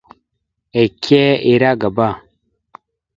Ike 0.85 1.21
ira 1.51 1.69
agaba. 1.75 2.09